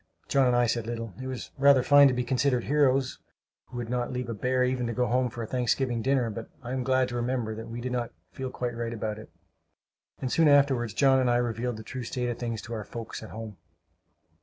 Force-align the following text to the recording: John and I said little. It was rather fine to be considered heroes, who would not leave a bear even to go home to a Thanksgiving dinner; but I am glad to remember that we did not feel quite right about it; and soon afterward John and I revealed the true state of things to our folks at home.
John 0.27 0.47
and 0.47 0.55
I 0.55 0.65
said 0.65 0.87
little. 0.87 1.13
It 1.21 1.27
was 1.27 1.51
rather 1.59 1.83
fine 1.83 2.07
to 2.07 2.13
be 2.15 2.23
considered 2.23 2.63
heroes, 2.63 3.19
who 3.65 3.77
would 3.77 3.87
not 3.87 4.11
leave 4.11 4.29
a 4.29 4.33
bear 4.33 4.63
even 4.63 4.87
to 4.87 4.93
go 4.93 5.05
home 5.05 5.29
to 5.29 5.41
a 5.41 5.45
Thanksgiving 5.45 6.01
dinner; 6.01 6.31
but 6.31 6.49
I 6.63 6.71
am 6.73 6.81
glad 6.83 7.09
to 7.09 7.15
remember 7.15 7.53
that 7.53 7.69
we 7.69 7.81
did 7.81 7.91
not 7.91 8.11
feel 8.31 8.49
quite 8.49 8.75
right 8.75 8.93
about 8.95 9.19
it; 9.19 9.29
and 10.19 10.31
soon 10.31 10.47
afterward 10.47 10.87
John 10.95 11.19
and 11.19 11.29
I 11.29 11.35
revealed 11.35 11.77
the 11.77 11.83
true 11.83 12.01
state 12.01 12.29
of 12.29 12.39
things 12.39 12.63
to 12.63 12.73
our 12.73 12.83
folks 12.83 13.21
at 13.21 13.29
home. 13.29 13.57